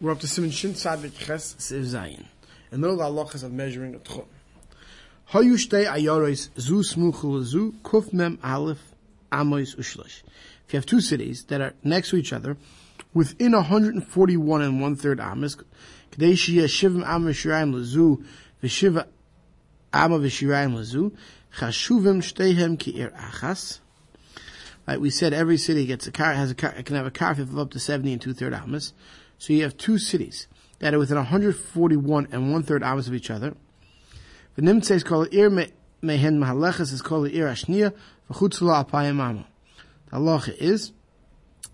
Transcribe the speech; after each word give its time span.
We're 0.00 0.12
up 0.12 0.20
to 0.20 0.28
Simon 0.28 0.52
Shin 0.52 0.74
Tzad 0.74 1.12
Ches 1.18 1.56
Siv 1.58 1.80
Zayin. 1.80 2.24
In 2.70 2.82
the 2.82 2.88
halachas 2.88 3.42
of 3.42 3.52
measuring 3.52 3.96
a 3.96 3.98
tchum. 3.98 4.26
Hayu 5.32 5.54
shtei 5.54 5.86
zu 7.44 7.74
kuf 7.82 8.12
mem 8.12 8.38
aleph 8.44 8.94
amois 9.32 9.74
ushlish. 9.74 10.22
If 10.64 10.72
you 10.72 10.76
have 10.76 10.86
two 10.86 11.00
cities 11.00 11.42
that 11.46 11.60
are 11.60 11.74
next 11.82 12.10
to 12.10 12.16
each 12.16 12.32
other, 12.32 12.56
within 13.12 13.50
141 13.50 14.62
and 14.62 14.80
one 14.80 14.94
third 14.94 15.18
amas, 15.18 15.56
k'dei 16.12 16.34
shivim 16.34 17.02
lezu 17.02 18.24
v'shiva 18.62 19.04
v'shirayim 20.20 20.76
lezu, 20.76 21.10
chashuvim 21.56 22.22
shteihem 22.22 22.78
achas. 23.16 23.80
Right, 24.86 25.00
we 25.00 25.10
said 25.10 25.34
every 25.34 25.56
city 25.56 25.86
gets 25.86 26.06
a 26.06 26.12
car, 26.12 26.34
has 26.34 26.52
a 26.52 26.54
car, 26.54 26.70
can 26.84 26.94
have 26.94 27.04
a 27.04 27.10
car 27.10 27.32
of 27.32 27.58
up 27.58 27.72
to 27.72 27.80
70 27.80 28.12
and 28.12 28.22
two 28.22 28.32
third 28.32 28.54
amas. 28.54 28.92
So 29.38 29.52
you 29.52 29.62
have 29.62 29.76
two 29.76 29.98
cities 29.98 30.48
that 30.80 30.94
are 30.94 30.98
within 30.98 31.16
141 31.16 32.28
and 32.30 32.52
one 32.52 32.62
third 32.62 32.82
amas 32.82 33.08
of 33.08 33.14
each 33.14 33.30
other. 33.30 33.54
The 34.56 34.62
Nimtze 34.62 34.90
is 34.90 35.04
called 35.04 35.32
Ir 35.32 35.50
Mehen 35.50 35.72
Mahalechas 36.02 36.92
is 36.92 37.02
called 37.02 37.30
Ir 37.30 37.46
Ashniya 37.46 37.94
v'chutzula 38.30 38.84
apayim 38.84 39.20
amma. 39.20 39.46
The 40.10 40.16
halacha 40.16 40.56
is 40.56 40.92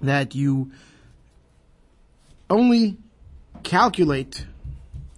that 0.01 0.35
you 0.35 0.71
only 2.51 2.99
calculate 3.63 4.47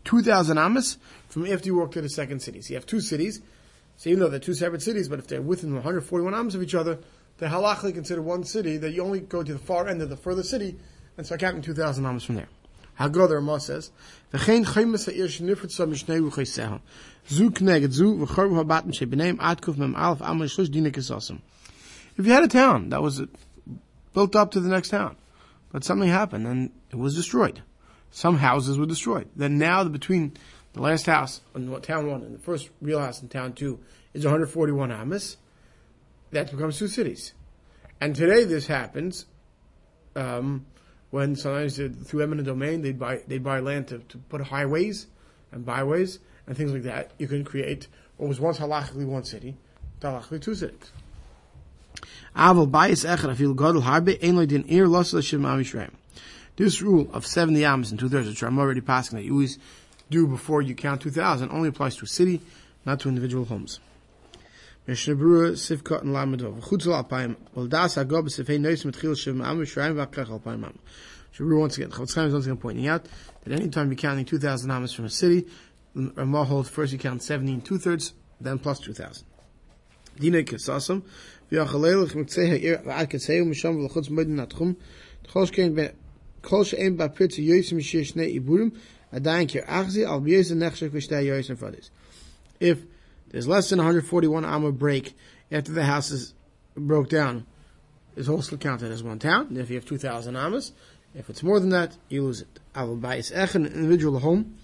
2,000 0.04 0.58
amas 0.58 0.98
from 1.28 1.46
after 1.46 1.66
you 1.66 1.76
walk 1.76 1.92
to 1.92 2.00
the 2.00 2.08
second 2.08 2.40
city. 2.40 2.60
So 2.62 2.70
you 2.70 2.76
have 2.76 2.86
two 2.86 3.00
cities, 3.00 3.42
so 3.96 4.10
even 4.10 4.20
though 4.20 4.28
they're 4.28 4.38
two 4.38 4.54
separate 4.54 4.82
cities, 4.82 5.08
but 5.08 5.18
if 5.18 5.26
they're 5.26 5.42
within 5.42 5.74
141 5.74 6.32
amas 6.32 6.54
of 6.54 6.62
each 6.62 6.74
other, 6.74 6.98
they're 7.38 7.48
halachically 7.48 7.94
considered 7.94 8.22
one 8.22 8.44
city 8.44 8.76
that 8.76 8.92
you 8.92 9.02
only 9.02 9.20
go 9.20 9.42
to 9.42 9.52
the 9.52 9.58
far 9.58 9.88
end 9.88 10.00
of 10.00 10.08
the 10.08 10.16
further 10.16 10.42
city 10.42 10.76
and 11.16 11.26
start 11.26 11.40
counting 11.40 11.62
2,000 11.62 12.04
amas 12.04 12.24
from 12.24 12.36
there. 12.36 12.48
Haggadah 12.98 13.34
Ramah 13.34 13.60
says, 13.60 13.90
"V'chein 14.32 14.64
ha'ir 14.64 15.26
ruchayseha, 15.26 16.80
zu 17.28 17.50
kneged 17.50 17.90
zu 17.90 18.14
v'chor 18.14 18.48
v'habatim 18.48 18.92
shebeneim 18.92 19.36
ad 19.40 19.60
kuf 19.60 19.76
mem 19.76 19.94
dina 20.70 20.90
kisasim." 20.90 21.40
If 22.16 22.24
you 22.24 22.32
had 22.32 22.44
a 22.44 22.48
town 22.48 22.88
that 22.90 23.02
was 23.02 23.22
built 24.14 24.34
up 24.34 24.50
to 24.52 24.60
the 24.60 24.70
next 24.70 24.88
town, 24.88 25.16
but 25.72 25.84
something 25.84 26.08
happened 26.08 26.46
and 26.46 26.70
it 26.90 26.96
was 26.96 27.14
destroyed, 27.14 27.62
some 28.10 28.38
houses 28.38 28.78
were 28.78 28.86
destroyed. 28.86 29.28
Then 29.36 29.58
now 29.58 29.84
between 29.84 30.32
the 30.72 30.80
last 30.80 31.04
house 31.04 31.42
in 31.54 31.80
town 31.82 32.06
one 32.06 32.22
and 32.22 32.34
the 32.34 32.38
first 32.38 32.70
real 32.80 33.00
house 33.00 33.20
in 33.20 33.28
town 33.28 33.52
two 33.52 33.78
is 34.14 34.24
141 34.24 34.90
amas. 34.90 35.36
That 36.30 36.50
becomes 36.50 36.78
two 36.78 36.88
cities, 36.88 37.34
and 38.00 38.16
today 38.16 38.44
this 38.44 38.66
happens. 38.66 39.26
Um, 40.16 40.64
when 41.16 41.34
sometimes 41.34 41.78
through 41.78 42.20
eminent 42.20 42.46
domain 42.46 42.82
they'd 42.82 42.98
buy 42.98 43.22
they'd 43.26 43.42
buy 43.42 43.58
land 43.58 43.88
to, 43.88 44.00
to 44.00 44.18
put 44.18 44.42
highways 44.42 45.06
and 45.50 45.64
byways 45.64 46.18
and 46.46 46.54
things 46.54 46.72
like 46.72 46.82
that. 46.82 47.12
You 47.16 47.26
can 47.26 47.42
create 47.42 47.88
what 48.18 48.28
was 48.28 48.38
once 48.38 48.58
halachically 48.58 49.06
one 49.06 49.24
city, 49.24 49.56
halachically 50.02 50.42
two 50.42 50.54
cities. 50.54 50.92
This 56.56 56.82
rule 56.82 57.08
of 57.14 57.26
70 57.26 57.64
amos 57.64 57.90
and 57.90 57.98
two 57.98 58.10
thirds, 58.10 58.28
which 58.28 58.42
I'm 58.42 58.58
already 58.58 58.82
passing, 58.82 59.16
that 59.16 59.24
you 59.24 59.32
always 59.32 59.58
do 60.10 60.26
before 60.26 60.60
you 60.60 60.74
count 60.74 61.00
2,000, 61.00 61.50
only 61.50 61.70
applies 61.70 61.96
to 61.96 62.04
a 62.04 62.08
city, 62.08 62.42
not 62.84 63.00
to 63.00 63.08
individual 63.08 63.46
homes. 63.46 63.80
Mishnah 64.86 65.16
Sivkot 65.16 66.02
and 66.02 66.14
Lamadov. 66.14 66.60
Chutzal 66.60 67.04
Alpayim. 67.04 67.34
Well, 67.54 67.66
das 67.66 67.96
Hagob 67.96 68.28
Sifhei 68.28 68.60
Neus 68.60 68.84
Mitchil 68.84 69.18
Shem 69.18 69.42
Am 69.42 69.58
Yishrayim 69.58 69.94
V'Akrech 69.96 70.28
Alpayim 70.28 70.64
Am. 70.64 70.78
Shabru 71.36 71.58
once 71.58 71.76
again, 71.76 71.90
Chofetz 71.90 72.14
Chaim 72.14 72.28
is 72.28 72.32
once 72.32 72.46
again 72.46 72.56
pointing 72.56 72.86
out 72.86 73.04
that 73.42 73.52
anytime 73.52 73.88
you're 73.88 73.96
counting 73.96 74.24
2,000 74.24 74.70
amas 74.70 74.92
from 74.92 75.06
a 75.06 75.10
city, 75.10 75.46
Ramah 75.94 76.44
holds 76.44 76.68
first 76.68 76.92
you 76.92 77.00
count 77.00 77.20
70 77.20 77.52
and 77.52 77.64
two 77.64 77.78
thirds, 77.78 78.14
then 78.40 78.60
plus 78.60 78.78
2,000. 78.78 79.26
Dina 80.20 80.44
Kesasam. 80.44 81.02
V'Achalelech 81.50 82.12
Mitzeh 82.12 82.48
Ha'ir 82.48 82.78
V'Ad 82.78 83.10
Keseu 83.10 83.44
Misham 83.44 83.76
V'Lachutz 83.76 84.08
Moedin 84.08 84.46
Atchum. 84.46 84.76
Tchol 85.26 85.50
Shekein 85.50 85.74
Ben 85.74 85.92
Kol 86.42 86.62
She'en 86.62 86.96
Ba'Pir 86.96 87.28
Tzu 87.28 87.42
Yosim 87.42 87.82
Shir 87.82 88.02
Shnei 88.02 88.40
Iburim. 88.40 88.72
Adayin 89.12 89.48
Kir 89.48 89.64
Achzi 89.66 90.06
Al 90.06 90.20
B'Yezeh 90.20 90.52
Nechshek 90.52 90.90
V'Shtei 90.90 91.26
Yosim 91.26 91.56
Fadis. 91.56 91.90
If 92.60 92.84
there's 93.30 93.48
less 93.48 93.70
than 93.70 93.78
141 93.78 94.44
amma 94.44 94.72
break 94.72 95.14
after 95.50 95.72
the 95.72 95.84
house 95.84 96.10
is 96.10 96.34
broke 96.76 97.08
down. 97.08 97.46
Is 98.16 98.30
also 98.30 98.56
counted 98.56 98.90
as 98.92 99.02
one 99.02 99.18
town. 99.18 99.56
If 99.58 99.68
you 99.68 99.76
have 99.76 99.84
2,000 99.84 100.36
amas, 100.36 100.72
if 101.14 101.28
it's 101.28 101.42
more 101.42 101.60
than 101.60 101.68
that, 101.70 101.96
you 102.08 102.22
lose 102.22 102.40
it. 102.40 102.60
Aval 102.74 102.98
bayis 102.98 103.30
echen, 103.30 103.66
an 103.66 103.66
individual 103.66 104.18
home. 104.20 104.56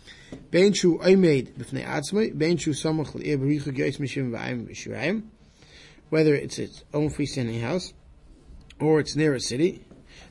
Bein 0.50 0.72
shu 0.72 0.98
b'fnei 0.98 1.86
atzmei, 1.86 2.36
bein 2.36 2.56
shu 2.56 2.70
samach 2.70 3.12
geis 3.12 3.98
mishim 3.98 4.30
v'ayim 4.30 4.68
v'shirayim. 4.68 5.24
Whether 6.08 6.34
it's 6.34 6.58
its 6.58 6.84
own 6.94 7.10
freestanding 7.10 7.60
house, 7.60 7.92
or 8.80 9.00
it's 9.00 9.16
near 9.16 9.34
a 9.34 9.40
city, 9.40 9.84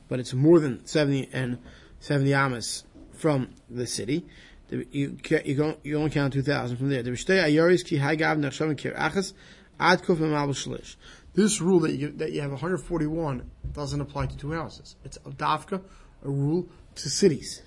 but 0.07 0.19
it's 0.19 0.33
more 0.33 0.59
than 0.59 0.85
70 0.85 1.29
and 1.33 1.59
70 1.99 2.33
amas 2.33 2.83
from 3.13 3.49
the 3.69 3.85
city, 3.85 4.25
you 4.71 5.17
you 5.43 5.77
you 5.83 5.97
only 5.97 6.09
count 6.09 6.33
two 6.33 6.41
thousand 6.41 6.77
from 6.77 6.89
there. 6.89 7.03
This 11.33 11.61
rule 11.61 11.79
that 11.81 11.93
you 11.93 12.11
that 12.11 12.31
you 12.31 12.41
have 12.41 12.51
141 12.51 13.51
doesn't 13.73 14.01
apply 14.01 14.25
to 14.27 14.37
two 14.37 14.51
houses. 14.51 14.95
It's 15.03 15.17
a 15.17 15.29
dafka, 15.29 15.81
a 16.23 16.29
rule 16.29 16.67
to 16.95 17.09
cities. 17.09 17.63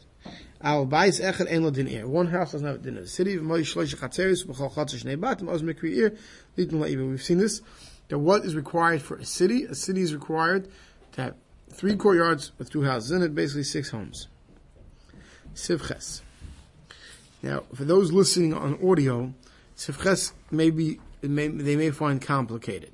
One 0.61 0.91
house 0.91 2.53
doesn't 2.53 2.67
have 2.67 2.77
a 2.77 2.79
din 2.79 2.97
in 2.97 3.03
the 3.03 3.09
city. 3.09 3.39
We've 6.97 7.23
seen 7.23 7.39
this. 7.39 7.61
That 8.09 8.19
what 8.19 8.45
is 8.45 8.55
required 8.55 9.03
for 9.03 9.17
a 9.17 9.25
city? 9.25 9.65
A 9.65 9.75
city 9.75 10.03
is 10.03 10.15
required 10.15 10.69
to 11.13 11.23
have 11.23 11.35
three 11.71 11.97
courtyards 11.97 12.53
with 12.59 12.71
two 12.71 12.85
houses 12.85 13.11
in 13.11 13.23
it, 13.23 13.35
basically 13.35 13.65
six 13.65 13.91
homes. 13.91 14.29
Sivches. 15.55 16.23
Now, 17.45 17.65
for 17.75 17.85
those 17.85 18.11
listening 18.11 18.55
on 18.55 18.79
audio, 18.83 19.35
Sifches 19.77 20.33
may 20.51 20.71
be, 20.71 20.99
may, 21.21 21.49
they 21.49 21.77
may 21.77 21.91
find 21.91 22.23
complicated. 22.23 22.91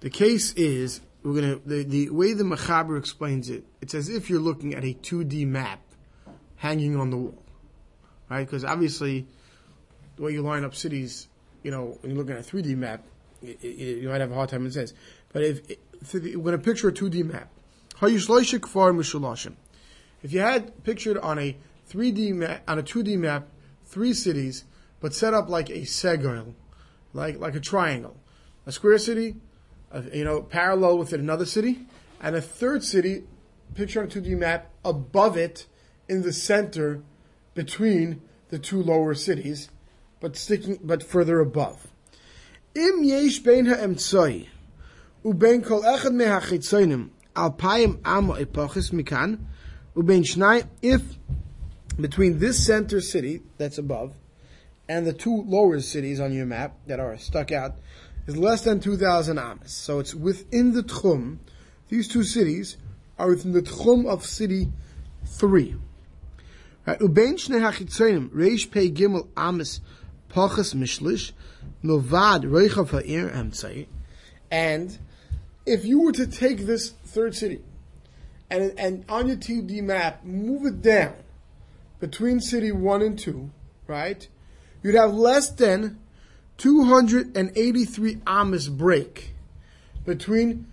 The 0.00 0.10
case 0.10 0.52
is, 0.52 1.00
we're 1.22 1.40
gonna, 1.40 1.58
the, 1.64 1.82
the 1.82 2.10
way 2.10 2.34
the 2.34 2.44
Machaber 2.44 2.98
explains 2.98 3.48
it, 3.48 3.64
it's 3.80 3.94
as 3.94 4.10
if 4.10 4.28
you're 4.28 4.40
looking 4.40 4.74
at 4.74 4.84
a 4.84 4.92
2D 4.92 5.46
map 5.46 5.80
hanging 6.56 6.96
on 6.96 7.08
the 7.08 7.16
wall. 7.16 7.42
Right? 8.28 8.44
Because 8.44 8.62
obviously, 8.62 9.26
the 10.16 10.22
way 10.22 10.32
you 10.32 10.42
line 10.42 10.64
up 10.64 10.74
cities, 10.74 11.28
you 11.62 11.70
know, 11.70 11.96
when 12.02 12.10
you're 12.10 12.18
looking 12.18 12.36
at 12.36 12.46
a 12.46 12.56
3D 12.56 12.76
map, 12.76 13.02
you, 13.40 13.56
you 13.62 14.08
might 14.10 14.20
have 14.20 14.32
a 14.32 14.34
hard 14.34 14.50
time 14.50 14.66
in 14.66 14.72
sense. 14.72 14.92
But 15.32 15.44
if, 15.44 15.70
if 15.70 16.12
we're 16.12 16.42
going 16.42 16.58
to 16.58 16.58
picture 16.58 16.88
a 16.88 16.92
2D 16.92 17.24
map, 17.24 17.48
if 20.22 20.32
you 20.32 20.40
had 20.40 20.84
pictured 20.84 21.16
on 21.16 21.38
a 21.38 21.56
3D 21.90 22.34
map, 22.34 22.62
on 22.68 22.78
a 22.78 22.82
2D 22.82 23.16
map, 23.16 23.48
three 23.92 24.14
cities, 24.14 24.64
but 25.00 25.14
set 25.14 25.34
up 25.34 25.50
like 25.50 25.68
a 25.68 25.82
segel, 25.82 26.54
like 27.12 27.38
like 27.38 27.54
a 27.54 27.60
triangle, 27.60 28.16
a 28.66 28.72
square 28.72 28.98
city, 28.98 29.36
you 30.12 30.24
know, 30.24 30.42
parallel 30.42 30.98
with 30.98 31.12
it 31.12 31.20
another 31.20 31.44
city, 31.44 31.80
and 32.20 32.34
a 32.34 32.40
third 32.40 32.82
city, 32.82 33.24
picture 33.74 34.00
on 34.00 34.06
a 34.06 34.10
2D 34.10 34.36
map 34.38 34.70
above 34.84 35.36
it, 35.36 35.66
in 36.08 36.22
the 36.22 36.32
center, 36.32 37.02
between 37.54 38.22
the 38.48 38.58
two 38.58 38.82
lower 38.82 39.14
cities, 39.14 39.68
but 40.20 40.36
sticking 40.36 40.78
but 40.82 41.02
further 41.02 41.40
above. 41.40 41.88
Im 42.74 43.04
yesh 43.04 43.40
bein 43.40 43.66
ha'emtzoi, 43.66 44.48
ubein 45.22 45.64
kol 45.64 45.82
echad 45.82 46.12
mehachitzoinim, 46.12 47.10
alpayim 47.36 48.00
amo 48.04 48.34
epochis 48.34 48.90
mikan, 48.90 49.38
ubein 49.94 50.24
shnai, 50.24 50.66
if 50.80 51.02
between 52.00 52.38
this 52.38 52.64
center 52.64 53.00
city 53.00 53.42
that's 53.58 53.78
above 53.78 54.14
and 54.88 55.06
the 55.06 55.12
two 55.12 55.42
lower 55.46 55.80
cities 55.80 56.20
on 56.20 56.32
your 56.32 56.46
map 56.46 56.74
that 56.86 57.00
are 57.00 57.16
stuck 57.18 57.52
out 57.52 57.76
is 58.26 58.36
less 58.36 58.62
than 58.62 58.80
2,000 58.80 59.38
amas. 59.38 59.72
So 59.72 59.98
it's 59.98 60.14
within 60.14 60.72
the 60.72 60.82
tchum. 60.82 61.38
These 61.88 62.08
two 62.08 62.22
cities 62.22 62.76
are 63.18 63.28
within 63.28 63.52
the 63.52 63.62
tchum 63.62 64.06
of 64.06 64.24
city 64.24 64.68
three. 65.24 65.76
Ubein 66.86 67.34
shnei 67.34 67.60
hachitzonim 67.60 68.30
reish 68.30 68.70
pei 68.70 68.90
gimel 68.90 69.28
pachas 70.30 70.74
mishlish 70.74 71.32
reichav 71.84 72.90
ha'ir. 72.90 73.86
And 74.50 74.98
if 75.64 75.84
you 75.84 76.00
were 76.00 76.12
to 76.12 76.26
take 76.26 76.66
this 76.66 76.90
third 76.90 77.34
city 77.34 77.62
and, 78.50 78.74
and 78.78 79.04
on 79.08 79.28
your 79.28 79.36
2D 79.36 79.82
map 79.82 80.24
move 80.24 80.66
it 80.66 80.82
down 80.82 81.14
between 82.02 82.40
city 82.40 82.72
one 82.72 83.00
and 83.00 83.16
two, 83.16 83.48
right? 83.86 84.26
You'd 84.82 84.96
have 84.96 85.14
less 85.14 85.50
than 85.50 86.00
283 86.58 88.18
amas 88.26 88.68
break 88.68 89.36
between 90.04 90.66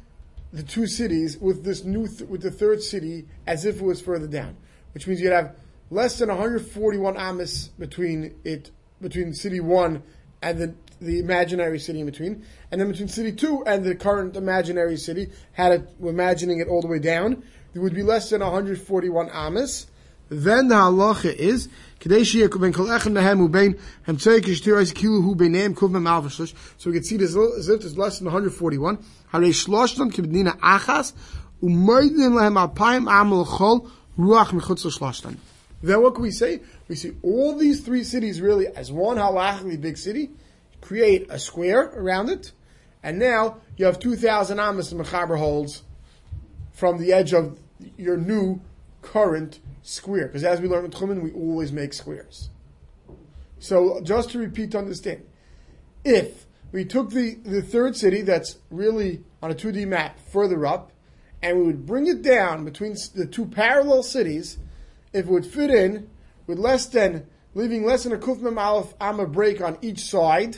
the 0.51 0.63
two 0.63 0.87
cities 0.87 1.37
with 1.37 1.63
this 1.63 1.83
new, 1.83 2.07
th- 2.07 2.27
with 2.27 2.41
the 2.41 2.49
third 2.49 2.81
city 2.81 3.27
as 3.45 3.63
if 3.63 3.75
it 3.75 3.83
was 3.83 4.01
further 4.01 4.25
down. 4.25 4.57
Which 4.95 5.05
means 5.05 5.21
you'd 5.21 5.31
have 5.31 5.55
less 5.91 6.17
than 6.17 6.29
141 6.29 7.15
amas 7.15 7.67
between 7.77 8.33
it 8.43 8.71
between 8.99 9.31
city 9.35 9.59
one 9.59 10.01
and 10.41 10.57
the 10.57 10.73
the 10.99 11.19
imaginary 11.19 11.77
city 11.77 11.99
in 11.99 12.07
between, 12.07 12.43
and 12.71 12.81
then 12.81 12.89
between 12.89 13.07
city 13.07 13.33
two 13.33 13.63
and 13.67 13.85
the 13.85 13.93
current 13.93 14.35
imaginary 14.35 14.97
city, 14.97 15.29
had 15.51 15.73
it 15.73 15.89
imagining 16.01 16.59
it 16.59 16.67
all 16.67 16.81
the 16.81 16.87
way 16.87 16.97
down, 16.97 17.43
there 17.73 17.83
would 17.83 17.93
be 17.93 18.01
less 18.01 18.31
than 18.31 18.41
141 18.41 19.29
amas. 19.29 19.85
Then 20.29 20.67
the 20.67 20.75
halacha 20.75 21.33
is 21.33 21.69
so 22.01 22.07
we 22.07 22.15
can 26.93 27.03
see 27.03 27.17
this 27.17 27.35
if 27.35 27.83
it's 27.83 27.97
less 27.97 28.19
than 28.19 28.25
141. 28.25 28.97
Then 35.81 36.01
what 36.01 36.13
can 36.13 36.23
we 36.23 36.31
say? 36.31 36.61
We 36.87 36.95
see 36.95 37.11
all 37.21 37.57
these 37.57 37.81
three 37.81 38.05
cities 38.05 38.39
really 38.39 38.67
as 38.67 38.89
one 38.91 39.17
halachically 39.17 39.81
big 39.81 39.97
city, 39.97 40.29
create 40.79 41.27
a 41.29 41.37
square 41.37 41.91
around 41.95 42.29
it, 42.29 42.53
and 43.03 43.19
now 43.19 43.57
you 43.75 43.85
have 43.85 43.99
2,000 43.99 44.57
amas 44.57 44.89
the 44.89 44.95
Mechaber 44.95 45.37
holds 45.37 45.83
from 46.71 46.97
the 46.97 47.11
edge 47.11 47.33
of 47.33 47.59
your 47.97 48.15
new 48.15 48.61
current 49.01 49.59
square. 49.81 50.27
Because 50.27 50.43
as 50.43 50.61
we 50.61 50.67
learned 50.67 50.85
in 50.85 50.91
Tchumen, 50.91 51.21
we 51.21 51.31
always 51.31 51.71
make 51.71 51.93
squares. 51.93 52.49
So 53.59 54.01
just 54.01 54.31
to 54.31 54.39
repeat 54.39 54.71
to 54.71 54.79
understand, 54.79 55.25
if 56.03 56.45
we 56.71 56.85
took 56.85 57.09
the, 57.09 57.35
the 57.35 57.61
third 57.61 57.95
city 57.95 58.21
that's 58.21 58.57
really 58.69 59.23
on 59.41 59.51
a 59.51 59.55
2D 59.55 59.87
map 59.87 60.19
further 60.19 60.65
up, 60.65 60.91
and 61.41 61.57
we 61.57 61.63
would 61.63 61.85
bring 61.85 62.07
it 62.07 62.21
down 62.21 62.65
between 62.65 62.95
the 63.15 63.25
two 63.25 63.45
parallel 63.45 64.03
cities, 64.03 64.57
if 65.13 65.25
it 65.25 65.31
would 65.31 65.45
fit 65.45 65.69
in 65.69 66.09
with 66.47 66.59
less 66.59 66.85
than, 66.85 67.25
leaving 67.53 67.85
less 67.85 68.03
than 68.03 68.13
a 68.13 68.17
Kufmem 68.17 68.57
Aleph 68.57 68.93
Amma 68.99 69.25
break 69.25 69.61
on 69.61 69.77
each 69.81 69.99
side, 69.99 70.57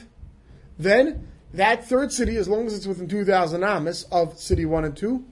then 0.77 1.27
that 1.53 1.87
third 1.87 2.11
city, 2.11 2.37
as 2.37 2.47
long 2.47 2.65
as 2.65 2.73
it's 2.73 2.87
within 2.87 3.07
2,000 3.07 3.63
Amas 3.63 4.03
of 4.11 4.39
city 4.39 4.65
1 4.65 4.85
and 4.85 4.97
2, 4.97 5.23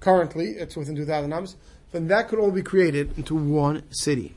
currently 0.00 0.50
it's 0.50 0.76
within 0.76 0.96
2,000 0.96 1.32
Amas, 1.32 1.56
then 1.92 2.08
that 2.08 2.28
could 2.28 2.38
all 2.38 2.50
be 2.50 2.62
created 2.62 3.16
into 3.16 3.34
one 3.34 3.82
city. 3.90 4.34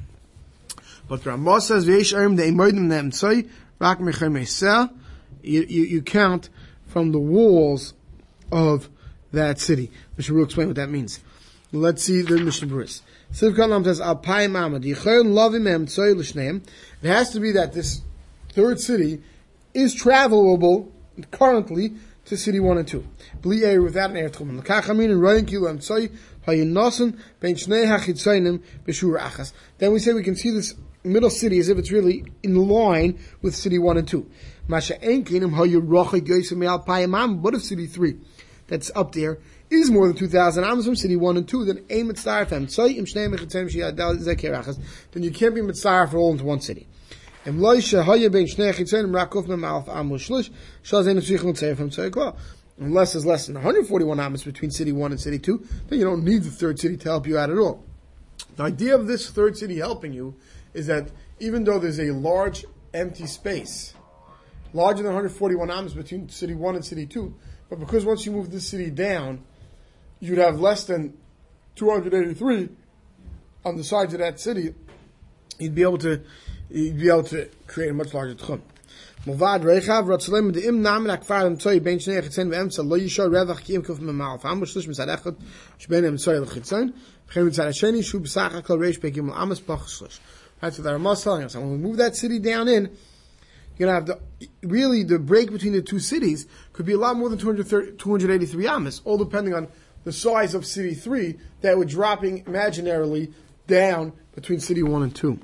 But 1.08 1.26
Ramah 1.26 1.62
says, 1.62 1.88
you, 1.88 1.98
you, 5.44 5.84
you 5.84 6.02
count 6.02 6.50
from 6.88 7.12
the 7.12 7.20
walls 7.20 7.94
of 8.52 8.90
that 9.32 9.60
city. 9.60 9.92
Mishnah 10.18 10.36
will 10.36 10.46
explain 10.46 10.68
what 10.68 10.76
that 10.78 10.90
means. 10.90 11.20
Let's 11.72 12.04
see 12.04 12.22
the 12.22 12.38
Mishnah 12.38 12.68
Berurah. 12.68 13.02
Sivkan 13.32 13.84
says, 13.86 14.02
Alpayim 14.02 14.52
Amad, 14.52 14.84
Yichayim 14.84 15.34
Lovim 15.34 15.68
Em 15.68 15.86
Tzoy 15.86 16.16
L'Shneim. 16.16 16.62
It 17.02 17.08
has 17.08 17.30
to 17.32 17.40
be 17.40 17.54
that 17.54 17.74
this 17.74 18.02
third 18.54 18.80
city 18.80 19.22
is 19.74 19.96
travelable 19.96 20.90
currently 21.32 21.94
to 22.32 22.38
city 22.38 22.62
one 22.62 22.78
and 22.78 22.88
two. 22.88 23.06
Bli 23.42 23.78
without 23.78 24.12
an 24.12 24.16
and 24.16 24.34
hayinosen 26.48 27.20
ben 27.42 27.56
shnei 27.56 28.62
b'shur 28.88 29.20
achas. 29.20 29.52
Then 29.80 29.92
we 29.92 30.00
say 30.00 30.14
we 30.14 30.24
can 30.24 30.38
see 30.38 30.50
this 30.52 30.74
middle 31.04 31.30
city 31.30 31.60
as 31.60 31.68
if 31.68 31.78
it's 31.78 31.92
really 31.92 32.24
in 32.42 32.56
line 32.56 33.20
with 33.42 33.54
city 33.54 33.78
one 33.78 33.98
and 33.98 34.08
two. 34.08 34.32
Masha 34.70 34.98
enkinim 35.00 35.54
hayirocha 35.54 36.22
yoysim 36.22 36.56
me'al 36.56 36.80
payimam. 36.80 37.40
What 37.40 37.54
if 37.54 37.64
city 37.64 37.86
three, 37.86 38.18
that's 38.68 38.90
up 38.96 39.12
there, 39.12 39.38
is 39.70 39.92
more 39.92 40.08
than 40.08 40.16
2,000 40.16 40.64
amos 40.64 40.86
from 40.86 40.96
city 40.96 41.18
1 41.18 41.38
and 41.38 41.48
2, 41.48 41.66
then. 41.66 41.86
Then 45.12 45.24
you 45.24 45.32
can't 45.32 45.56
be 45.56 45.62
mitzvah 45.62 46.08
for 46.12 46.18
all 46.18 46.32
into 46.34 46.44
one 46.44 46.60
city. 46.60 46.88
Unless 52.80 53.14
there's 53.14 53.26
less 53.26 53.48
than 53.48 53.56
141 53.56 54.20
amos 54.20 54.44
between 54.44 54.70
city 54.70 54.92
1 54.92 55.12
and 55.12 55.20
city 55.20 55.40
2, 55.40 55.68
then 55.88 56.00
you 56.00 56.06
don't 56.06 56.24
need 56.24 56.44
the 56.44 56.52
third 56.52 56.80
city 56.80 56.98
to 56.98 57.10
help 57.10 57.26
you 57.26 57.38
out 57.40 57.50
at 57.50 57.58
all. 57.58 57.84
The 58.58 58.64
idea 58.64 58.96
of 58.96 59.08
this 59.08 59.30
third 59.30 59.58
city 59.58 59.78
helping 59.78 60.14
you 60.14 60.36
is 60.74 60.88
that 60.88 61.10
even 61.40 61.64
though 61.64 61.80
there's 61.80 62.00
a 62.00 62.12
large 62.12 62.64
empty 62.94 63.26
space, 63.26 63.94
larger 64.74 65.04
than 65.04 65.14
141 65.14 65.72
amos 65.72 65.94
between 65.94 66.30
city 66.30 66.54
1 66.54 66.76
and 66.76 66.86
city 66.86 67.08
2, 67.08 67.34
but 67.70 67.80
because 67.80 68.06
once 68.06 68.26
you 68.26 68.32
move 68.32 68.52
this 68.52 68.68
city 68.68 68.92
down, 68.92 69.44
you'd 70.20 70.38
have 70.38 70.60
less 70.60 70.84
than 70.84 71.18
283 71.76 72.70
on 73.66 73.78
the 73.78 73.84
sides 73.84 74.14
of 74.14 74.20
that 74.20 74.40
city, 74.40 74.76
you'd 75.58 75.76
be 75.76 75.82
able 75.82 75.98
to 75.98 76.22
you'd 76.72 76.98
be 76.98 77.10
able 77.10 77.24
to 77.24 77.50
create 77.68 77.90
a 77.90 77.94
much 77.94 78.14
larger 78.14 78.36
tchum. 78.36 78.62
Mulvad 79.26 79.64
reichav 79.64 80.06
ratzalem 80.06 80.52
de 80.52 80.68
im 80.68 80.82
namen 80.82 81.16
akfar 81.16 81.46
im 81.46 81.58
tzoy 81.58 81.82
ben 81.84 82.00
shnei 82.00 82.22
chitzen 82.22 82.50
ve 82.50 82.56
emtsa 82.56 82.88
lo 82.88 82.98
yishor 82.98 83.30
revach 83.30 83.64
ki 83.64 83.76
im 83.76 83.84
kuf 83.84 84.00
me 84.00 84.12
mal 84.12 84.38
fam 84.40 84.62
shlish 84.62 84.88
misad 84.88 85.16
echad 85.16 85.36
shben 85.80 86.06
im 86.06 86.18
tzoy 86.18 86.44
chitzen 86.46 86.94
v'chem 87.30 87.50
mitzad 87.50 87.68
hasheni 87.68 88.04
shu 88.04 88.20
b'sach 88.20 88.52
hakol 88.52 88.80
reish 88.80 89.00
begim 89.00 89.30
al 89.30 89.44
amas 89.44 89.60
bach 89.60 89.86
shlish 89.88 90.20
right 90.62 90.74
so 90.74 90.82
the 90.82 90.92
Ramah 90.92 91.16
telling 91.16 91.44
us 91.44 91.56
when 91.56 91.72
we 91.72 91.78
move 91.78 91.98
that 91.98 92.16
city 92.16 92.40
down 92.40 92.68
in 92.68 92.90
you're 93.78 93.88
gonna 93.88 93.94
have 93.94 94.06
the 94.08 94.20
really 94.64 95.04
the 95.04 95.20
break 95.20 95.52
between 95.52 95.74
the 95.74 95.82
two 95.82 96.00
cities 96.00 96.48
could 96.74 96.86
be 96.86 96.94
a 96.94 96.98
lot 96.98 97.16
more 97.16 97.30
than 97.30 97.38
283 97.38 98.68
amas 98.68 99.02
all 99.06 99.18
depending 99.18 99.54
on 99.54 99.68
the 100.04 100.12
size 100.12 100.56
of 100.56 100.66
city 100.66 100.96
3 100.96 101.38
that 101.62 101.78
we're 101.78 101.86
dropping 101.86 102.44
imaginarily 102.46 103.32
down 103.68 104.14
between 104.34 104.60
city 104.60 104.82
1 104.82 105.04
and 105.04 105.16
2 105.16 105.40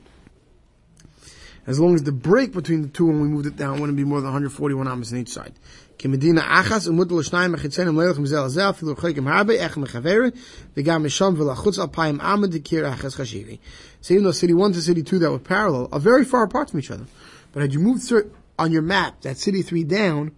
as 1.67 1.79
long 1.79 1.95
as 1.95 2.03
the 2.03 2.13
break 2.13 2.53
between 2.53 2.83
the 2.83 2.89
two 2.89 3.07
when 3.07 3.21
we 3.21 3.29
moved 3.29 3.47
it 3.47 3.57
down 3.57 3.81
wouldn't 3.81 3.97
be 3.97 4.05
more 4.05 4.21
than 4.21 4.27
141 4.27 4.89
amos 4.89 5.13
on 5.13 5.19
each 5.19 5.29
side. 5.29 5.53
כמדינה 5.99 6.43
אחס 6.61 6.87
ומות 6.87 7.13
לשניים 7.13 7.53
מחיצנם 7.53 8.01
לילך 8.01 8.19
מזה 8.19 8.41
לזה 8.41 8.71
אפילו 8.71 8.97
חלקם 8.97 9.29
הרבה 9.29 9.55
איך 9.55 9.77
מחברת 9.77 10.33
וגם 10.77 11.05
משם 11.05 11.35
ולחוץ 11.37 11.79
אלפיים 11.79 12.21
עמד 12.21 12.57
דקיר 12.57 12.93
אחס 12.93 13.15
חשיבי. 13.15 13.57
So 14.03 14.15
even 14.15 14.25
though 14.25 14.33
city 14.33 14.53
1 14.53 14.73
to 14.73 14.81
city 14.81 15.03
2 15.03 15.19
that 15.21 15.31
were 15.31 15.39
parallel 15.39 15.89
are 15.93 16.01
very 16.01 16.25
far 16.25 16.43
apart 16.43 16.71
from 16.71 16.81
each 16.81 16.91
other. 16.91 17.07
But 17.53 17.63
had 17.63 17.73
you 17.73 17.81
moved 17.81 18.03
through, 18.03 18.31
on 18.59 18.73
your 18.73 18.83
map 18.83 19.21
that 19.23 19.37
city 19.39 19.63
3 19.63 19.85
down, 19.85 20.33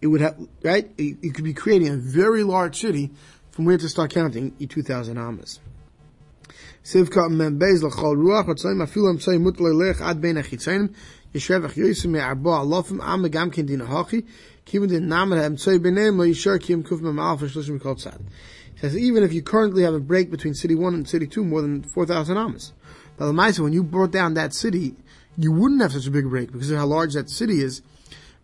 it 0.00 0.06
would 0.06 0.20
have, 0.20 0.36
right? 0.62 0.88
You 0.96 1.32
could 1.32 1.44
be 1.44 1.54
creating 1.54 1.88
a 1.88 1.96
very 1.96 2.42
large 2.42 2.80
city 2.80 3.10
from 3.50 3.64
where 3.64 3.76
to 3.76 3.88
start 3.88 4.10
counting 4.12 4.52
2,000 4.52 5.18
amas. 5.18 5.60
Sivka 6.83 7.29
ruach 7.29 8.45
afilu 8.45 9.09
ad 10.03 10.21
arbo 12.19 12.51
alofim 12.51 12.99
din 13.65 13.79
din 14.87 15.09
benem 15.79 16.17
lo 16.17 16.57
kim 16.59 16.83
kuf 16.83 17.81
kol 17.81 17.95
tzad. 17.95 18.21
says 18.79 18.97
even 18.97 19.23
if 19.23 19.31
you 19.31 19.41
currently 19.41 19.83
have 19.83 19.93
a 19.93 19.99
break 19.99 20.29
between 20.29 20.53
city 20.53 20.75
1 20.75 20.93
and 20.93 21.07
city 21.07 21.25
2 21.25 21.45
more 21.45 21.61
than 21.61 21.83
4,000 21.83 22.35
amas. 22.35 22.73
But 23.15 23.31
the 23.31 23.61
when 23.61 23.71
you 23.71 23.83
brought 23.83 24.11
down 24.11 24.33
that 24.33 24.53
city, 24.53 24.95
you 25.37 25.53
wouldn't 25.53 25.81
have 25.81 25.93
such 25.93 26.07
a 26.07 26.11
big 26.11 26.29
break 26.29 26.51
because 26.51 26.69
of 26.69 26.77
how 26.77 26.85
large 26.85 27.13
that 27.13 27.29
city 27.29 27.61
is, 27.61 27.81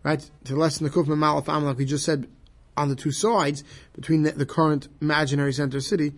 right? 0.02 0.30
To 0.44 0.56
less 0.56 0.78
than 0.78 0.88
the 0.88 0.94
kuf 0.94 1.06
mem 1.06 1.22
alfa 1.22 1.52
like 1.52 1.76
we 1.76 1.84
just 1.84 2.06
said 2.06 2.26
on 2.76 2.88
the 2.88 2.96
two 2.96 3.12
sides 3.12 3.64
between 3.94 4.22
the, 4.22 4.32
the 4.32 4.46
current 4.46 4.88
imaginary 5.02 5.52
center 5.52 5.80
city, 5.80 6.14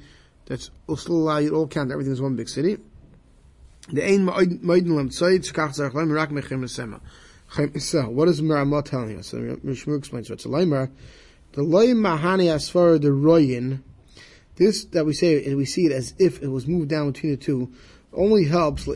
that's 0.47 0.71
will 0.87 1.41
you 1.41 1.55
all 1.55 1.67
count 1.67 1.91
everything 1.91 2.13
as 2.13 2.21
one 2.21 2.37
big 2.37 2.49
city. 2.49 2.79
The 3.91 4.05
ein 4.07 4.27
moiden 4.27 4.97
lem 4.97 5.11
tzayid 5.11 5.51
shkach 5.51 5.79
rak 5.95 6.31
mechem 6.31 6.61
nesema. 6.61 7.01
So, 7.81 8.09
what 8.09 8.29
is 8.29 8.41
Miramah 8.41 8.83
telling 8.83 9.19
us? 9.19 9.27
So, 9.27 9.59
explains 9.65 10.31
what's 10.31 10.47
a 10.47 10.49
leimer. 10.49 10.91
The 11.53 11.63
loy 11.63 11.89
mahani 11.89 12.47
asfar 12.47 12.99
the 12.99 13.09
royin, 13.09 13.83
this 14.57 14.85
that 14.87 15.05
we 15.05 15.13
say, 15.13 15.45
and 15.45 15.59
we 15.59 15.67
see 15.67 15.85
it 15.85 15.93
as 15.93 16.15
if 16.19 16.43
it 16.43 16.49
was 16.49 16.67
moved 16.67 16.89
down 16.89 17.13
between 17.13 17.33
the 17.33 17.37
two, 17.37 17.71
only 18.15 18.47
helps 18.47 18.89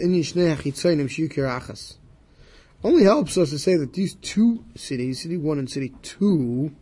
only 2.84 3.04
helps 3.04 3.38
us 3.38 3.50
to 3.50 3.58
say 3.58 3.76
that 3.76 3.92
these 3.92 4.14
two 4.14 4.64
cities, 4.74 5.22
city 5.22 5.36
one 5.36 5.58
and 5.58 5.70
city 5.70 5.92
two, 6.02 6.74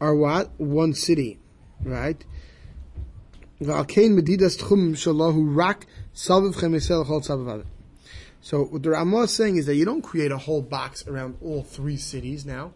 are 0.00 0.14
what 0.14 0.58
one 0.58 0.94
city, 0.94 1.38
right? 1.82 2.24
So 3.60 3.68
what 8.64 8.82
the 8.82 8.90
Ramah 8.90 9.20
is 9.20 9.30
saying 9.32 9.56
is 9.56 9.66
that 9.66 9.76
you 9.76 9.84
don't 9.84 10.02
create 10.02 10.32
a 10.32 10.38
whole 10.38 10.60
box 10.60 11.06
around 11.06 11.36
all 11.40 11.62
three 11.62 11.96
cities 11.96 12.44
now. 12.44 12.72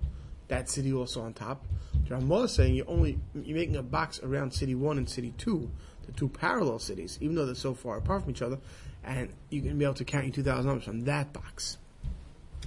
That 0.47 0.71
city 0.71 0.93
also 0.93 1.21
on 1.23 1.35
top. 1.35 1.65
The 2.07 2.15
Ramah 2.15 2.43
is 2.45 2.53
saying 2.53 2.75
you're 2.77 2.89
only 2.89 3.19
you're 3.35 3.57
making 3.57 3.77
a 3.77 3.83
box 3.83 4.21
around 4.23 4.53
city 4.53 4.75
one 4.75 4.99
and 4.99 5.09
city 5.09 5.35
two, 5.37 5.69
the 6.07 6.13
two 6.13 6.29
parallel 6.29 6.79
cities, 6.79 7.19
even 7.21 7.35
though 7.35 7.45
they're 7.45 7.55
so 7.55 7.75
far 7.75 7.99
apart 7.99 8.23
from 8.23 8.31
each 8.31 8.41
other, 8.41 8.59
and 9.05 9.31
you're 9.51 9.63
going 9.63 9.75
to 9.75 9.79
be 9.79 9.85
able 9.85 9.95
to 9.95 10.05
count 10.05 10.25
your 10.25 10.33
two 10.33 10.43
thousand 10.43 10.67
numbers 10.67 10.85
from 10.85 11.01
that 11.07 11.33
box. 11.33 11.77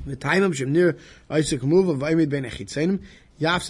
The 0.05 0.15
time 0.17 0.43
of 0.43 0.51
Shemnir 0.51 0.99
Isaac 1.29 1.63
of 1.63 1.69
Vaimid 1.69 2.29
ben 2.29 2.43
Echitzenim, 2.43 2.99
Ruach 3.39 3.69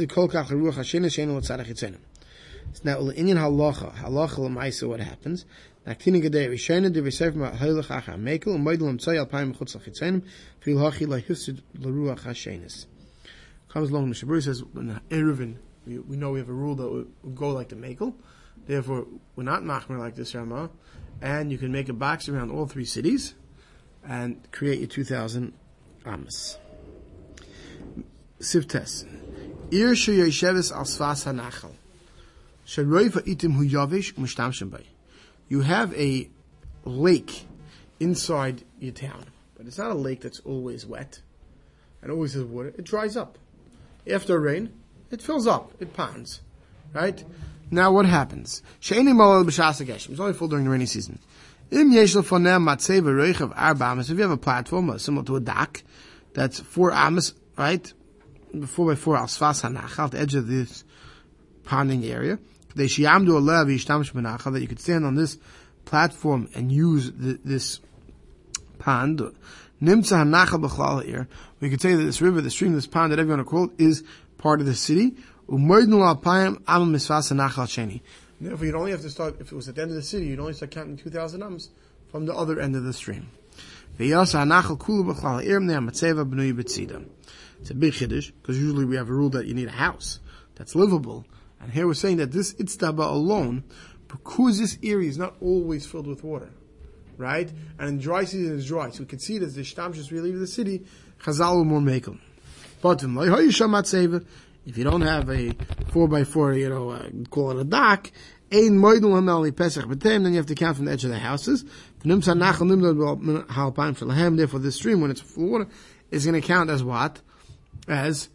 Echitzenim. 2.71 2.85
Now, 2.85 3.09
in 3.09 3.27
halacha, 3.27 3.93
halacha 3.95 4.39
l'maisa, 4.39 4.87
what 4.87 4.99
happens? 4.99 5.45
Naktina 5.85 6.21
Gadei 6.21 6.47
Rishena, 6.49 6.91
Divi 6.91 7.11
Sefer 7.11 7.39
Hailach 7.39 7.87
Acha 7.87 8.15
Mekel, 8.15 8.55
and 8.55 8.65
Moidel 8.65 8.93
Amtsai 8.93 9.25
Alpayim 9.25 9.55
Chutz 9.57 9.75
Lachitzenim, 9.75 10.23
Fil 10.59 10.77
Hachi 10.77 11.07
Lahisid 11.07 11.61
Laruach 11.79 12.21
HaShenis. 12.21 12.85
Comes 13.69 13.89
along, 13.89 14.09
the 14.09 14.15
Shabur 14.15 14.43
says, 14.43 14.61
in 14.75 14.99
Eruvin, 15.09 15.55
we, 15.87 15.97
we 15.99 16.17
know 16.17 16.31
we 16.31 16.39
have 16.39 16.49
a 16.49 16.53
rule 16.53 16.75
that 16.75 16.87
will 16.87 17.31
go 17.33 17.49
like 17.49 17.69
the 17.69 17.75
Mekel, 17.75 18.13
therefore 18.67 19.07
we're 19.35 19.43
not 19.43 19.63
Machmer 19.63 19.97
like 19.97 20.15
this 20.15 20.35
Rama, 20.35 20.69
and 21.21 21.51
you 21.51 21.57
can 21.57 21.71
make 21.71 21.89
a 21.89 21.93
box 21.93 22.29
around 22.29 22.51
all 22.51 22.67
three 22.67 22.85
cities, 22.85 23.33
and 24.07 24.51
create 24.51 24.79
your 24.79 24.87
2,000 24.87 25.53
Amos. 26.05 26.57
Sivtes. 28.39 29.05
Ir 29.71 29.93
Sheyesheves 29.93 30.71
Al 30.71 30.83
Svas 30.83 31.25
HaNachal. 31.25 31.71
You 35.49 35.59
have 35.59 35.93
a 35.95 36.29
lake 36.85 37.45
inside 37.99 38.63
your 38.79 38.93
town, 38.93 39.25
but 39.57 39.67
it's 39.67 39.77
not 39.77 39.91
a 39.91 39.95
lake 39.95 40.21
that's 40.21 40.39
always 40.45 40.85
wet 40.85 41.19
and 42.01 42.09
always 42.09 42.33
has 42.33 42.45
water. 42.45 42.69
It 42.69 42.85
dries 42.85 43.17
up. 43.17 43.37
After 44.09 44.39
rain, 44.39 44.71
it 45.11 45.21
fills 45.21 45.47
up. 45.47 45.73
It 45.81 45.93
ponds. 45.93 46.39
Right? 46.93 47.21
Now 47.69 47.91
what 47.91 48.05
happens? 48.05 48.63
It's 48.79 48.91
only 48.93 50.31
full 50.31 50.47
during 50.47 50.63
the 50.63 50.71
rainy 50.71 50.85
season. 50.85 51.19
If 51.71 51.87
you 51.89 51.99
have 54.21 54.31
a 54.31 54.37
platform 54.37 54.89
uh, 54.89 54.97
similar 54.97 55.25
to 55.25 55.35
a 55.35 55.41
dock 55.41 55.83
that's 56.33 56.61
four 56.61 56.93
amas, 56.93 57.33
right? 57.57 57.93
Four 58.65 58.85
by 58.87 58.95
four 58.95 59.17
alsfas 59.17 59.61
hanach, 59.69 59.99
at 59.99 60.11
the 60.11 60.19
edge 60.19 60.35
of 60.35 60.47
this 60.47 60.85
ponding 61.65 62.09
area 62.09 62.39
that 62.75 64.61
you 64.61 64.67
could 64.67 64.79
stand 64.79 65.05
on 65.05 65.15
this 65.15 65.37
platform 65.85 66.49
and 66.55 66.71
use 66.71 67.11
the, 67.11 67.39
this 67.43 67.79
pond. 68.79 69.21
Nimtza 69.81 70.23
hanachal 70.23 70.63
b'chlal 70.63 71.03
here. 71.03 71.27
We 71.59 71.69
could 71.69 71.81
say 71.81 71.95
that 71.95 72.03
this 72.03 72.21
river, 72.21 72.41
the 72.41 72.51
stream, 72.51 72.73
this 72.73 72.87
pond 72.87 73.11
that 73.11 73.19
everyone 73.19 73.43
called 73.45 73.71
is 73.79 74.03
part 74.37 74.59
of 74.59 74.65
the 74.65 74.75
city. 74.75 75.15
Therefore, 78.41 78.65
you'd 78.65 78.75
only 78.75 78.91
have 78.91 79.01
to 79.01 79.09
start, 79.09 79.39
if 79.39 79.51
it 79.51 79.55
was 79.55 79.69
at 79.69 79.75
the 79.75 79.81
end 79.81 79.91
of 79.91 79.95
the 79.95 80.01
city, 80.01 80.27
you'd 80.27 80.39
only 80.39 80.53
start 80.53 80.71
counting 80.71 80.97
2,000 80.97 81.43
ams 81.43 81.69
from 82.09 82.25
the 82.25 82.33
other 82.33 82.59
end 82.59 82.75
of 82.75 82.83
the 82.83 82.93
stream. 82.93 83.29
It's 83.97 84.33
a 87.69 87.75
big 87.75 87.93
chiddush, 87.93 88.31
because 88.41 88.57
usually 88.57 88.85
we 88.85 88.95
have 88.95 89.09
a 89.09 89.13
rule 89.13 89.29
that 89.29 89.45
you 89.45 89.53
need 89.53 89.67
a 89.67 89.71
house 89.71 90.19
that's 90.55 90.73
livable. 90.73 91.25
And 91.61 91.71
here 91.71 91.85
we're 91.85 91.93
saying 91.93 92.17
that 92.17 92.31
this 92.31 92.53
Itztaba 92.55 93.07
alone, 93.07 93.63
because 94.07 94.59
this 94.59 94.77
area 94.83 95.09
is 95.09 95.17
not 95.17 95.35
always 95.41 95.85
filled 95.85 96.07
with 96.07 96.23
water, 96.23 96.49
right? 97.17 97.51
And 97.77 97.89
in 97.89 97.99
dry 97.99 98.23
season 98.23 98.57
it's 98.57 98.65
dry. 98.65 98.89
So 98.89 99.01
we 99.01 99.05
can 99.05 99.19
see 99.19 99.37
that 99.37 99.47
the 99.47 99.61
Shtam 99.61 99.93
just 99.93 100.11
really 100.11 100.31
leave 100.31 100.39
the 100.39 100.47
city, 100.47 100.85
Chazal 101.21 101.57
will 101.57 101.65
more 101.65 101.81
make 101.81 102.05
them. 102.05 102.19
But 102.81 103.03
if 103.03 104.77
you 104.77 104.83
don't 104.83 105.01
have 105.01 105.29
a 105.29 105.53
4x4, 105.53 106.59
you 106.59 106.69
know, 106.69 106.89
uh, 106.89 107.09
call 107.29 107.51
it 107.51 107.61
a 107.61 107.63
dock, 107.63 108.11
then 108.49 108.81
you 108.81 110.37
have 110.37 110.45
to 110.47 110.55
count 110.55 110.77
from 110.77 110.85
the 110.85 110.91
edge 110.91 111.03
of 111.03 111.11
the 111.11 111.19
houses. 111.19 111.63
Therefore, 112.03 112.35
this 114.59 114.75
stream, 114.75 115.01
when 115.01 115.11
it's 115.11 115.21
full 115.21 115.45
of 115.45 115.51
water, 115.51 115.67
is 116.09 116.25
going 116.25 116.41
to 116.41 116.45
count 116.45 116.69
as 116.69 116.83
what? 116.83 117.21
As 117.87 118.29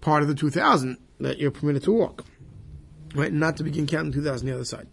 part 0.00 0.22
of 0.22 0.28
the 0.28 0.34
2,000 0.34 0.96
that 1.20 1.38
you're 1.38 1.50
permitted 1.50 1.82
to 1.82 1.92
walk 1.92 2.24
right? 3.14 3.32
Not 3.32 3.56
to 3.58 3.64
begin 3.64 3.86
counting 3.86 4.12
2,000 4.12 4.46
the 4.46 4.54
other 4.54 4.64
side. 4.64 4.88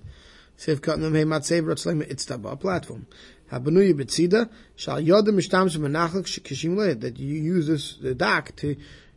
Sev 0.58 0.82
katnam 0.82 1.16
hey 1.16 1.26
matzev 1.26 2.60
platform. 2.60 3.08
Betzida 3.52 4.50
shal 4.76 5.02
yodim 5.02 5.36
mishtamsh 5.36 5.78
menachlik 5.78 6.42
kishim 6.42 6.78
leid 6.78 7.02
that 7.02 7.20
you 7.20 7.36
use 7.36 7.68
this 7.68 7.98
the 7.98 8.16
dock 8.16 8.56
to 8.58 8.76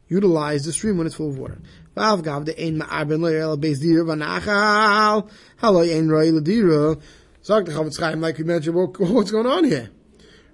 utilize 0.09 0.65
the 0.65 0.73
stream 0.73 0.99
when 0.99 1.07
it's 1.07 1.17
full 1.17 1.31
of 1.31 1.39
water. 1.39 1.59
Vav 1.97 2.23
gav 2.23 2.45
de 2.45 2.61
ein 2.61 2.79
ma'arben 2.79 3.21
yel 3.33 3.57
beis 3.57 3.81
dir 3.81 4.05
vanachal 4.05 5.31
ein 5.63 6.09
roi 6.09 6.31
ledira. 6.33 7.01
Zag 7.45 7.67
the 7.67 7.73
Chofetz 7.73 7.99
Chaim 7.99 8.21
like 8.21 8.37
we 8.37 8.45
mentioned 8.45 8.75
what's 8.99 9.31
going 9.31 9.47
on 9.47 9.65
here, 9.65 9.91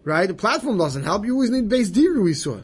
right? 0.05 0.27
The 0.27 0.35
platform 0.35 0.77
doesn't 0.77 1.05
help. 1.05 1.25
You 1.25 1.33
always 1.33 1.51
need 1.51 1.69
base 1.69 1.91
dir. 1.91 2.21
We 2.21 2.35
saw. 2.35 2.61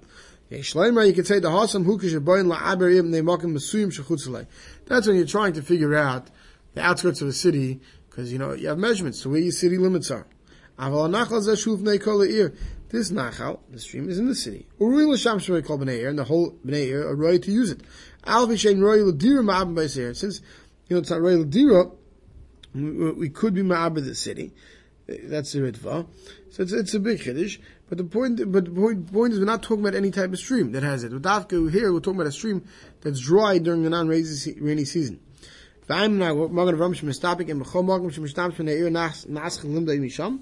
Shleimer, 0.50 1.06
you 1.06 1.12
could 1.12 1.26
say 1.26 1.38
the 1.38 1.48
hasam 1.48 1.84
hukish 1.84 2.22
boin 2.24 2.46
la'aberim 2.46 3.10
neimakim 3.10 3.54
mesuyim 3.54 3.92
shechutzalei. 3.96 4.46
That's 4.86 5.06
when 5.06 5.16
you're 5.16 5.26
trying 5.26 5.52
to 5.52 5.62
figure 5.62 5.94
out 5.94 6.28
the 6.74 6.82
outskirts 6.82 7.22
of 7.22 7.28
a 7.28 7.32
city, 7.32 7.80
because 8.08 8.32
you 8.32 8.38
know 8.38 8.52
you 8.52 8.68
have 8.68 8.78
measurements 8.78 9.22
to 9.22 9.28
where 9.30 9.38
your 9.40 9.52
city 9.52 9.78
limits 9.78 10.10
are. 10.10 10.26
This 12.92 13.12
nachal, 13.12 13.60
the 13.70 13.78
stream, 13.78 14.08
is 14.08 14.18
in 14.18 14.26
the 14.26 14.34
city. 14.34 14.66
Uri 14.80 15.04
l'sham 15.04 15.38
shmei 15.38 15.64
kol 15.64 15.78
b'nei 15.78 16.08
and 16.08 16.18
the 16.18 16.24
whole 16.24 16.58
b'nei 16.66 16.92
are 16.92 17.14
right 17.14 17.40
to 17.40 17.52
use 17.52 17.70
it. 17.70 17.82
Al 18.24 18.48
v'shein 18.48 18.82
roi 18.82 19.04
l'dira 19.04 19.42
ma'abim 19.44 19.74
b'seir. 19.76 20.16
Since 20.16 20.40
you 20.88 20.96
know 20.96 21.00
it's 21.00 21.10
not 21.10 21.20
roi 21.20 21.36
l'dira, 21.36 21.92
we 22.74 23.28
could 23.28 23.54
be 23.54 23.62
ma'abim 23.62 24.04
the 24.04 24.16
city. 24.16 24.52
That's 25.24 25.52
the 25.52 25.60
ritva. 25.60 26.06
So 26.50 26.62
it's, 26.62 26.72
it's 26.72 26.94
a 26.94 27.00
big 27.00 27.20
chiddush. 27.20 27.58
But 27.88 27.98
the 27.98 28.04
point, 28.04 28.40
but 28.52 28.66
the 28.66 28.70
point, 28.70 29.12
point 29.12 29.32
is, 29.32 29.40
we're 29.40 29.44
not 29.44 29.62
talking 29.62 29.80
about 29.80 29.96
any 29.96 30.12
type 30.12 30.32
of 30.32 30.38
stream 30.38 30.72
that 30.72 30.84
has 30.84 31.02
it. 31.02 31.12
With 31.12 31.24
Dafka 31.24 31.70
here, 31.72 31.92
we're 31.92 31.98
talking 31.98 32.20
about 32.20 32.28
a 32.28 32.32
stream 32.32 32.64
that's 33.00 33.20
dry 33.20 33.58
during 33.58 33.82
the 33.82 33.90
non-rainy 33.90 34.84
season. 34.84 35.20
V'ayim 35.88 36.12
now, 36.12 36.46
Magen 36.46 36.76
Avram 36.76 36.94
Shemestapik 36.94 37.50
and 37.50 37.60
B'chol 37.60 37.84
Magen 37.84 38.10
Shemestapik 38.10 38.54
Shemei 38.54 38.78
Eir 38.78 38.90
Nasch 38.90 39.26
Limda 39.26 39.98
Misham. 39.98 40.40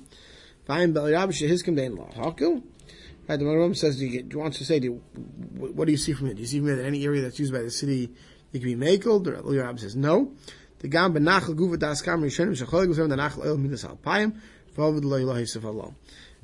V'ayim 0.69 0.93
B'Elirab 0.93 1.29
Shehiskim 1.29 1.75
Dein 1.75 1.97
Lo. 1.97 2.11
Hakil. 2.15 2.63
Right, 3.27 3.39
the 3.39 3.45
Magen 3.47 3.75
says, 3.75 3.99
do 3.99 4.07
you, 4.07 4.39
wants 4.39 4.59
to 4.59 4.65
say, 4.67 4.79
do 4.79 4.87
you, 4.87 5.03
what 5.57 5.87
do 5.87 5.93
you 5.93 5.99
see 5.99 6.13
from 6.13 6.29
it? 6.29 6.35
Do 6.35 6.41
you 6.43 6.47
see 6.47 6.59
from 6.59 6.69
it 6.69 6.77
that 6.77 6.85
any 6.85 7.05
area 7.05 7.23
that's 7.23 7.39
used 7.39 7.53
by 7.53 7.63
the 7.63 7.71
city, 7.71 8.11
it 8.53 8.59
can 8.59 8.63
be 8.63 8.77
makeled? 8.77 9.25
The 9.25 9.33
Elirab 9.33 9.81
says, 9.81 9.97
no. 9.97 10.33
The 10.81 10.89
Gam 10.89 11.15
B'Nachal 11.15 11.55
Guva 11.57 11.79
Das 11.79 12.03
Kam 12.03 12.23
Rishonim 12.23 12.51
Shechol 12.51 12.87
Guzem 12.87 13.09
the 13.09 13.17
Nachal 13.17 13.47
El 13.47 13.57
Midas 13.57 13.85
Alpayim. 13.85 14.39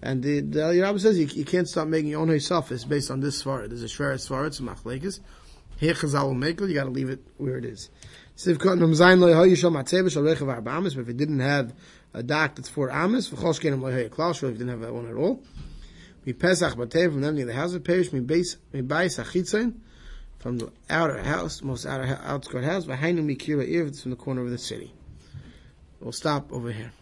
And 0.03 0.23
the, 0.23 0.41
the 0.41 0.61
Yerabba 0.61 1.01
says 1.01 1.19
you, 1.19 1.27
you, 1.27 1.45
can't 1.45 1.69
start 1.69 1.89
making 1.89 2.11
your 2.11 2.21
own 2.21 2.29
Hisaf. 2.29 2.71
It's 2.71 2.85
based 2.85 3.11
on 3.11 3.21
this 3.21 3.43
svara. 3.43 3.69
There's 3.69 3.83
a 3.83 3.87
Shver 3.87 4.15
svara, 4.15 4.49
it's 4.49 4.61
machlekes. 4.61 5.21
Here 5.79 5.95
Chazal 5.95 6.25
will 6.25 6.35
make 6.35 6.61
it, 6.61 6.69
you 6.69 6.75
gotta 6.75 6.91
leave 6.91 7.09
it 7.09 7.21
where 7.37 7.57
it 7.57 7.65
is. 7.65 7.91
But 8.37 8.51
if 8.51 8.59
it 11.09 11.17
didn't 11.17 11.41
have 11.41 11.75
a 12.13 12.23
dock 12.23 12.57
that's 12.57 12.69
four 12.69 12.91
Amis, 12.91 13.33
if 13.33 13.41
you 13.41 13.55
didn't 13.55 14.69
have 14.69 14.81
that 14.81 14.93
one 14.93 15.09
at 15.09 15.17
all, 15.17 15.43
we 16.25 16.33
Pesach 16.33 16.75
Batev 16.75 17.13
from 17.13 17.21
them 17.21 17.37
the 17.37 17.53
house 17.55 17.75
of 17.75 17.85
Perish, 17.85 18.13
we 18.13 18.21
base 18.21 18.57
we 18.73 18.81
buy 18.81 19.07
Sachitzain 19.07 19.75
from 20.39 20.59
the 20.59 20.73
outer 20.91 21.23
house, 21.23 21.63
most 21.63 21.87
outer 21.87 22.19
outskirt 22.25 22.65
house, 22.65 22.85
behind 22.85 23.19
him 23.19 23.27
we 23.27 23.37
Kira 23.37 23.67
if 23.67 23.89
it's 23.89 24.03
from 24.03 24.11
the 24.11 24.17
corner 24.17 24.43
of 24.43 24.51
the 24.51 24.59
city. 24.59 24.93
We'll 26.01 26.13
stop 26.13 26.53
over 26.53 26.71
here. 26.73 26.93